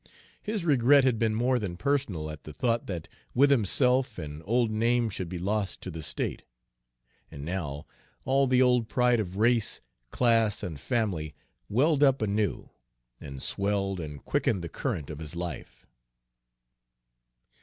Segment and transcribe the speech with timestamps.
[0.41, 4.71] His regret had been more than personal at the thought that with himself an old
[4.71, 6.41] name should be lost to the State;
[7.29, 7.85] and now
[8.25, 9.79] all the old pride of race,
[10.09, 11.35] class, and family
[11.69, 12.71] welled up anew,
[13.19, 15.85] and swelled and quickened the current of his life.